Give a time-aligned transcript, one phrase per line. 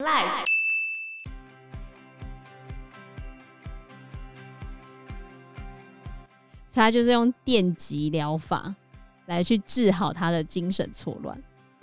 [0.00, 0.44] Life，
[6.72, 8.72] 他就是用电极疗法
[9.26, 11.36] 来去治好他的精神错乱。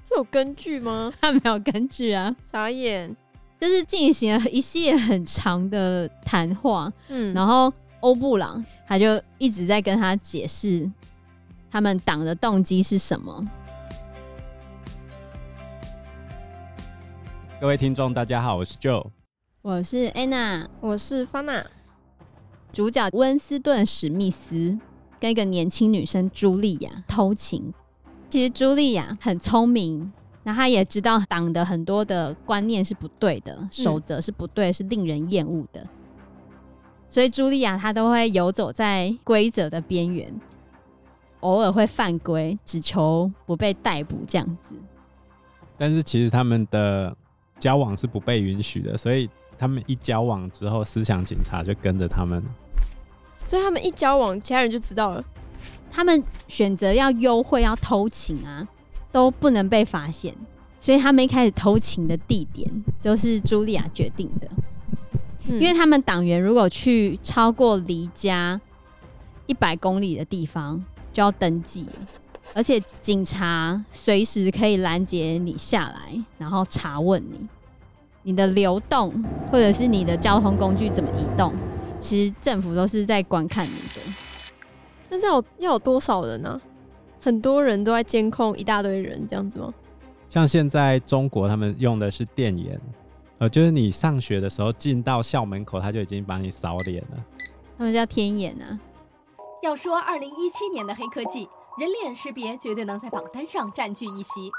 [0.05, 1.11] 这有根据吗？
[1.19, 3.13] 他没有根据啊，傻眼。
[3.59, 10.89] 就是进行了一系列很长的谈话，嗯，然后欧布朗他就一直在跟他解释
[11.69, 13.45] 他们党的动机是什么。
[17.61, 19.07] 各位听众，大家好，我是 Joe，
[19.61, 21.63] 我是 Anna，我是 Fana。
[22.73, 24.77] 主角温斯顿·史密斯
[25.21, 27.73] 跟一个年轻女生茱莉亚偷情。
[28.29, 30.11] 其实茱莉亚很聪明，
[30.43, 35.87] 那她也知道党的很多的观念是不对的，守则是不对，是令人厌恶的。
[37.09, 40.31] 所以茱莉亚她都会游走在规则的边缘，
[41.39, 44.75] 偶尔会犯规，只求不被逮捕这样子。
[45.77, 47.15] 但是其实他们的
[47.59, 52.43] 交往是不被允许的，所以他们一交往之后，思想警察就跟着他们。
[53.47, 55.23] 所以他们一交往，其他人就知道了。
[55.91, 58.67] 他们选择要幽会、要偷情啊，
[59.11, 60.35] 都不能被发现。
[60.79, 62.69] 所以他们一开始偷情的地点
[63.01, 64.47] 都是茱莉亚决定的，
[65.47, 68.59] 嗯、因为他们党员如果去超过离家
[69.47, 71.93] 一百公里的地方，就要登记了，
[72.53, 77.47] 而且警察随时可以拦截你下来，然后查问你，
[78.27, 81.53] 你的流动或者是你的交通工具怎么移动，
[81.99, 84.01] 其实政府都是在观看你的。
[85.09, 86.61] 那这样要有多少人呢、啊？
[87.21, 89.71] 很多人都在监控一大堆人，这样子吗？
[90.27, 92.81] 像现在中国他们用的是电眼，
[93.37, 97.23] 呃，就是你上学的时候进到校门口，他就已经把你扫脸了。
[97.77, 98.79] 他们叫天眼啊。
[99.61, 104.51] 要说二零一七年的黑科技，人脸识别绝对能在榜单上占据一席。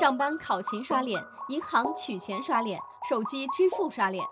[0.00, 4.24] 上班考勤刷脸，银行取钱刷脸，手机支付刷脸，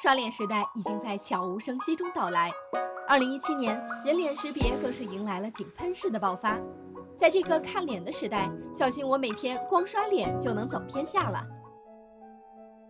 [0.00, 2.52] 刷脸时代已经在悄无声息中到来。
[3.08, 6.56] 二零一七年，人脸识别更是迎来了井喷式的爆发。
[7.16, 11.44] 在这个看脸的时代，小心我每天光刷脸就能走天下了。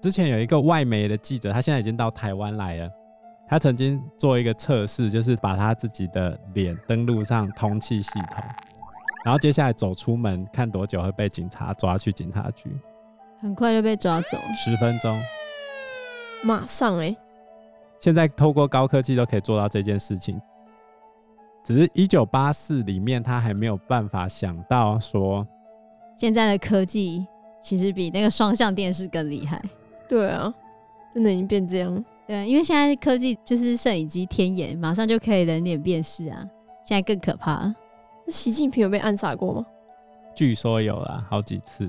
[0.02, 2.90] 之前有一个外媒的记者，他现在已经到台湾来了。
[3.48, 8.44] 他曾经做一个测试，就是把他自己的脸登录上通气系统，
[9.24, 12.70] 然后接下来走出门，看多久会被警察抓去警察局。
[13.40, 15.20] 很快就被抓走，十分钟，
[16.42, 17.16] 马上哎、欸。
[18.00, 20.40] 现在透过高科技都可以做到这件事情，
[21.64, 25.46] 只是一九八四里面他还没有办法想到说，
[26.16, 27.26] 现在的科技
[27.60, 29.60] 其实比那个双向电视更厉害。
[30.08, 30.52] 对啊，
[31.12, 32.04] 真的已经变这样。
[32.26, 36.44] 对，因为现在科技就是摄影机天眼，马上就可以人脸辨识啊。
[36.84, 37.64] 现在更可怕。
[37.64, 37.74] 那
[38.30, 39.66] 习近平有被暗杀过吗？
[40.34, 41.88] 据说有啦，好几次。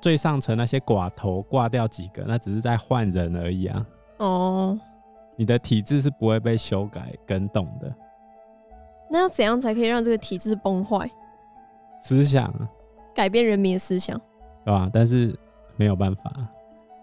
[0.00, 3.86] 最上层那些寡头挂掉几个，那只是在换人而已啊。
[4.18, 4.78] 哦。
[5.36, 7.92] 你的体制是不会被修改更动的。
[9.08, 11.10] 那要怎样才可以让这个体制崩坏？
[12.02, 12.52] 思想，
[13.14, 14.20] 改变人民的思想，
[14.64, 14.90] 对吧？
[14.92, 15.38] 但是
[15.76, 16.32] 没有办法。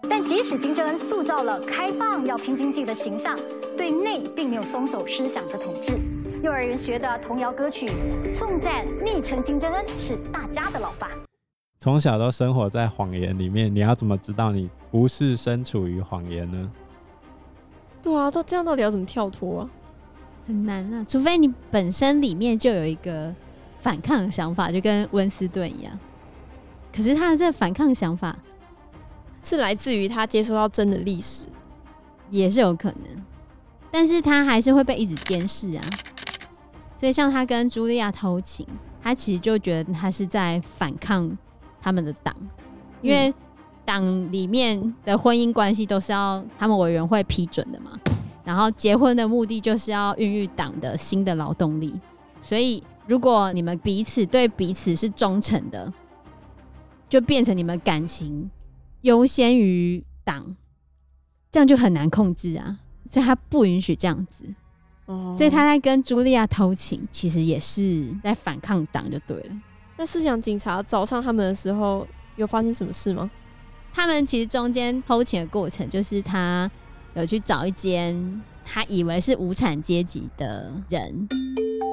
[0.08, 3.36] 但即使金正恩塑造了开放要拼经济的形象，
[3.76, 5.98] 对内并没有松手思想的统治。
[6.42, 7.86] 幼儿园学的童谣歌曲
[8.32, 11.10] 颂赞昵称金正恩是大家的老爸。
[11.78, 16.70] 从小都生活在谎言里面，你要怎么知道你不是身处于谎言呢？
[18.02, 19.70] 对啊，到这样到底要怎么跳脱啊？
[20.46, 23.34] 很难啊，除非你本身里面就有一个
[23.78, 25.98] 反抗的想法，就跟温斯顿一样。
[26.90, 28.34] 可是他的这个反抗想法
[29.42, 31.44] 是来自于他接收到真的历史，
[32.30, 33.24] 也是有可能。
[33.90, 35.84] 但是他还是会被一直监视啊。
[37.00, 38.66] 所以像他跟茱莉亚偷情，
[39.02, 41.34] 他其实就觉得他是在反抗
[41.80, 42.36] 他们的党，
[43.00, 43.34] 因为、嗯。
[43.82, 47.98] 党里面的婚姻关系都是要他们委员会批准的嘛，
[48.44, 51.98] 然后结婚的目的就是要孕育党的新的劳动力，
[52.40, 55.92] 所以如果你们彼此对彼此是忠诚的，
[57.08, 58.48] 就变成你们感情
[59.00, 60.54] 优先于党，
[61.50, 64.44] 这样就很难控制啊，所以他不允许这样子，
[65.10, 69.56] 哦，所以他在跟茱莉亚偷情，其实也是在反抗党就对了。
[69.96, 73.30] 那思想警察找上他们的时候，有发生什么事吗？
[73.92, 76.70] 他们其实中间偷情的过程，就是他
[77.14, 81.28] 有去找一间他以为是无产阶级的人，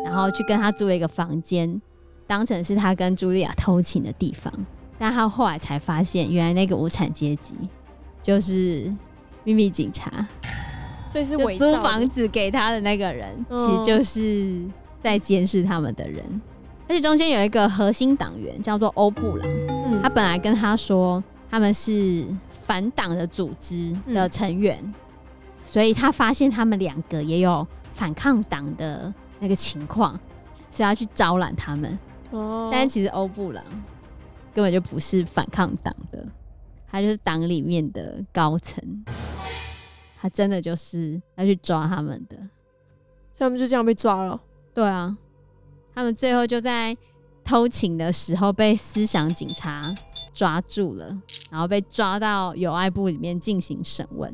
[0.06, 1.82] 然后去跟他租了一个房间，
[2.28, 4.54] 当成是他跟茱莉亚偷情的地方。
[5.00, 7.56] 但他后来才发现，原来那个无产阶级
[8.22, 8.96] 就是
[9.44, 10.26] 秘密警察，
[11.24, 14.62] 所以是租房子给他的那个人，其实就是
[15.02, 16.24] 在监视他们的人。
[16.88, 21.24] 而且中间有一个核心党员叫做欧布朗，嗯，他本来跟他说。
[21.50, 24.94] 他们是反党的组织的成员，嗯、
[25.64, 30.12] 所以他发现他们两个也有反抗党的那个情况，
[30.70, 31.98] 所以要去招揽他们。
[32.32, 33.64] 哦，但是其实欧布朗
[34.54, 36.28] 根本就不是反抗党的，
[36.92, 38.84] 他就是党里面的高层，
[40.20, 42.36] 他真的就是要去抓他们的，
[43.32, 44.40] 所以他们就这样被抓了。
[44.74, 45.16] 对啊，
[45.94, 46.96] 他们最后就在
[47.44, 49.94] 偷情的时候被思想警察
[50.34, 51.18] 抓住了，
[51.52, 54.34] 然后被抓到友爱部里面进行审问。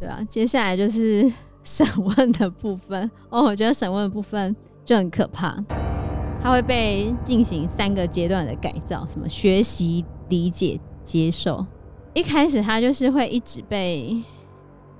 [0.00, 1.30] 对啊，接下来就是
[1.62, 4.54] 审问的部分 哦，我觉得审问的部分
[4.84, 5.56] 就很可怕，
[6.42, 11.64] 他会被进行三个阶段的改造，什么学习、理解、接受。
[12.14, 14.22] 一开始他就是会一直被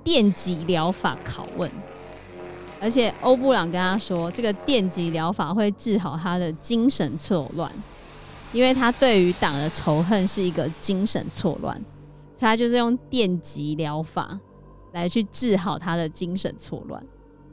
[0.03, 1.71] 电极疗法拷问。
[2.81, 7.71] 而且欧布朗跟他说，这个电极疗法会治好他的精神错乱，
[8.51, 11.75] 因为他对于党的仇恨是一个精神错乱，
[12.35, 14.37] 所以他就是用电极疗法
[14.91, 17.01] 来去治好他的精神错乱。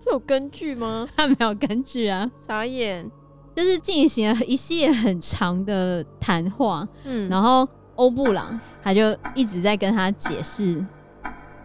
[0.01, 1.09] 这有根据吗？
[1.17, 3.09] 他没有根据啊，傻眼。
[3.55, 10.83] 就是进行了一系列很长的谈话，嗯，然后欧布朗他就一直在跟他解释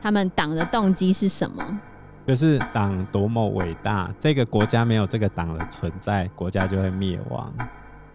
[0.06, 1.80] 他们党的动机是什么。
[2.28, 7.52] 就是党多么伟大，这个国家没有这个党的存在，国家就会灭亡。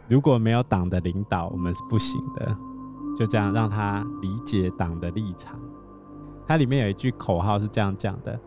[0.07, 2.57] 如果没有党的领导，我们是不行的。
[3.19, 5.59] 就这样让他理解党的立场。
[6.47, 8.39] 它里面有一句口号是这样讲的：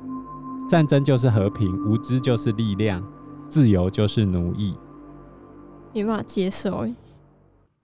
[0.70, 3.04] 战争就是和平，无知就是力量，
[3.50, 4.74] 自由就是奴役。
[5.94, 6.88] 没办法接受。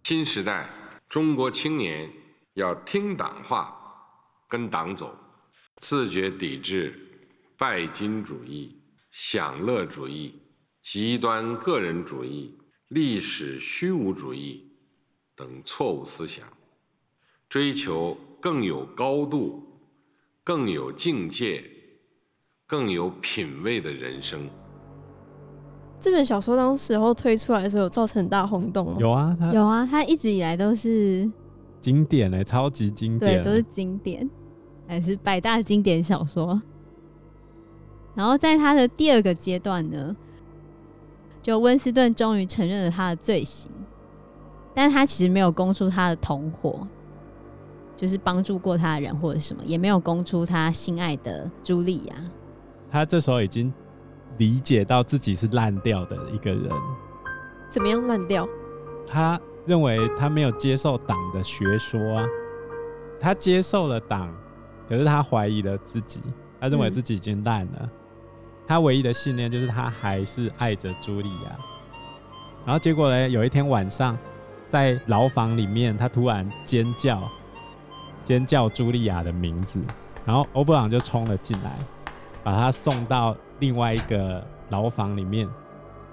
[0.05, 0.69] 新时代
[1.09, 2.09] 中国青年
[2.53, 3.75] 要听党话，
[4.47, 5.13] 跟党走，
[5.79, 6.93] 自觉抵制。
[7.57, 8.77] 拜金主义、
[9.11, 10.33] 享乐主义、
[10.79, 14.77] 极端个人主义、历史虚无主义
[15.35, 16.47] 等错误思想，
[17.49, 19.61] 追求更有高度、
[20.41, 21.61] 更有境界、
[22.65, 24.49] 更有品味的人生。
[25.99, 28.97] 这本小说当时候推出来的时候，有造成很大轰动吗？
[29.01, 31.29] 有啊，有啊，它一直以来都是
[31.81, 34.29] 经典嘞，超级经典，对，都是经典，
[34.89, 36.59] 还是百大经典小说。
[38.15, 40.15] 然后在他的第二个阶段呢，
[41.43, 43.71] 就温斯顿终于承认了他的罪行，
[44.73, 46.87] 但他其实没有供出他的同伙，
[47.95, 52.15] 就是帮助过他的人或者什么，也没有供出他心爱的茱莉亚。
[52.89, 53.71] 他这时候已经
[54.39, 56.67] 理解到自己是烂掉的一个人。
[57.69, 58.47] 怎么样烂掉？
[59.05, 62.25] 他认为他没有接受党的学说啊，
[63.19, 64.33] 他接受了党，
[64.89, 66.19] 可是他怀疑了自己，
[66.59, 67.71] 他认为自己已经烂了。
[67.83, 67.89] 嗯
[68.69, 71.57] 他唯一的信念就是他还是爱着茱莉亚，
[72.63, 73.27] 然后结果呢？
[73.27, 74.15] 有一天晚上，
[74.67, 77.19] 在牢房里面，他突然尖叫，
[78.23, 79.81] 尖叫茱莉亚的名字，
[80.23, 81.79] 然后欧布朗就冲了进来，
[82.43, 85.49] 把他送到另外一个牢房里面。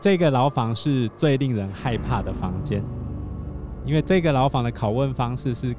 [0.00, 2.82] 这个牢房是最令人害怕的房间，
[3.84, 5.76] 因为这个牢房的拷问方式是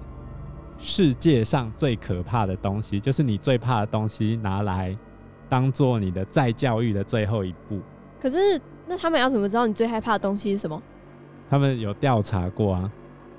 [0.80, 4.98] 世界上最可怕的东西，就是你最怕的东西拿来。
[5.50, 7.80] 当做你的再教育的最后一步。
[8.20, 10.84] 可是，那他们要怎么知道你最害怕的东西是什么？
[11.50, 12.92] 他们有调查过啊，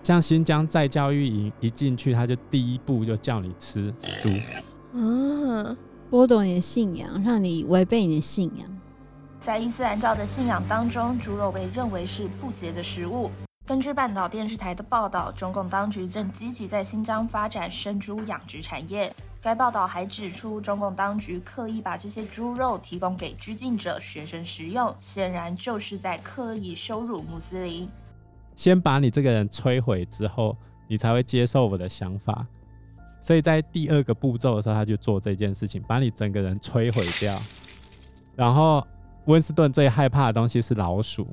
[0.02, 3.92] 像新疆再教育营一进去，他就第一步就叫你吃
[4.22, 4.30] 猪
[4.98, 5.76] 啊，
[6.10, 8.66] 剥夺你的信仰，让你违背你的信仰。
[9.38, 13.30] 在伊斯兰教的信仰当中，猪肉被认为是不洁的食物。
[13.68, 19.14] 根据半岛电视台的报道，中共当局正积极在新疆发展生猪养殖产业。
[19.42, 27.86] 该报道还指出，中共当局刻意把这些猪肉提供给拘禁者、学生食用，显然就是在刻意羞辱穆斯林。
[28.56, 30.56] 先把你这个人摧毁之后，
[30.88, 32.46] 你才会接受我的想法。
[33.20, 37.38] 所以在第二个步骤的时候，他就做这件事情，把你整个人摧毁掉。
[38.34, 38.82] 然后
[39.26, 41.28] 温斯顿最害怕的东西是老鼠，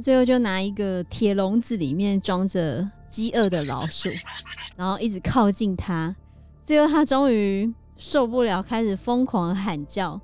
[0.00, 4.08] 最后就拿一个铁笼子，里面装着饥饿的老鼠，
[4.76, 6.14] 然后一直靠近它。
[6.62, 10.20] 最后，它终于受不了，开始疯狂喊叫：“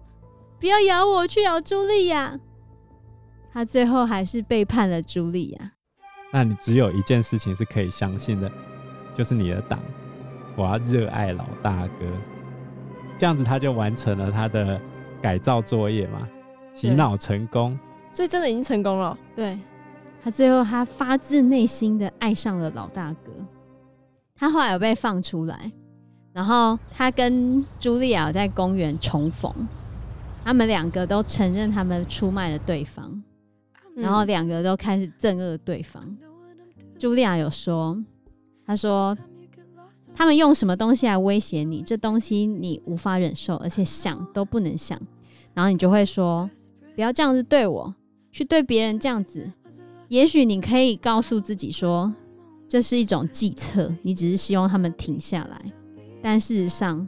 [0.61, 2.38] 不要咬我，去咬茱莉亚！”
[3.52, 5.73] 他最后还是背叛了茱莉亚。
[6.33, 8.50] 那你只有一件事情是可以相信的，
[9.14, 9.81] 就是你的党。
[10.57, 12.04] 我要热爱老大哥，
[13.16, 14.81] 这样子他就完成了他的
[15.23, 16.28] 改造作业嘛，
[16.75, 17.78] 洗脑成功。
[18.14, 19.18] 所以真的已经成功了。
[19.35, 19.59] 对，
[20.23, 23.33] 他最后他发自内心的爱上了老大哥。
[24.37, 25.71] 他后来有被放出来。
[26.33, 29.52] 然后他跟茱莉亚在公园重逢，
[30.44, 33.23] 他们两个都承认他们出卖了对方，
[33.94, 36.04] 然后两个都开始憎恶对方。
[36.99, 37.97] 茱莉亚有说
[38.66, 39.16] ：“他说
[40.12, 41.83] 他们用什么东西来威胁你？
[41.83, 45.00] 这东西你无法忍受，而且想都不能想，
[45.52, 46.50] 然后你就会说
[46.97, 47.94] ：“不要这样子对我，
[48.35, 49.49] 去对别人这样子。”
[50.09, 52.12] 也许你可以告诉自己说，
[52.69, 55.73] 这是一种计策，你只是希望他们停下来。
[56.21, 57.07] 但事实上，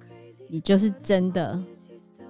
[0.49, 1.61] 你就是真的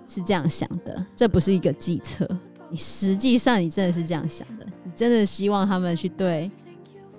[0.08, 2.26] 是这样想的，这不是一个计策。
[2.70, 6.50] 你实际上，你真的是这样想的，你真的希望他们去对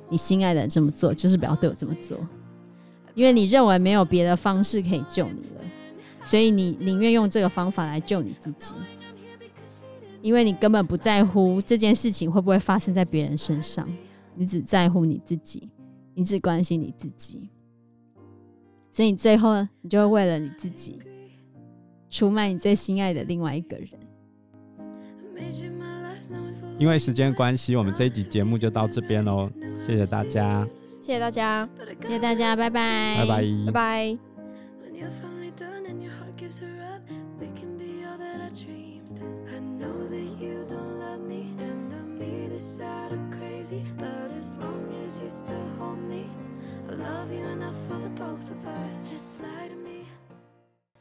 [0.10, 2.17] 你心爱的人这么做，就是不要对我这么做。
[3.13, 5.62] 因为你认为没有别的方式可以救你了，
[6.24, 8.74] 所以你宁愿用这个方法来救你自己。
[10.21, 13.88] 因为你根本不在乎这件事情会不会发生在别人身上，
[14.36, 15.69] 你只在乎你自己，
[16.13, 17.50] 你只关心你自己，
[18.91, 21.00] 所以你最后你就会为了你自己
[22.09, 23.89] 出卖你最心爱的另外一个人。
[26.79, 29.50] 因为时间关系，我们这一集节目就到这边喽，
[29.86, 30.67] 谢谢大家。
[31.01, 31.67] 谢谢大家，
[32.01, 35.37] 谢谢大家，拜拜，拜拜，拜拜。
[42.77, 46.27] sad or crazy, but as long as you still hold me,
[46.88, 49.10] I love you enough for the both of us.
[49.10, 49.66] Just like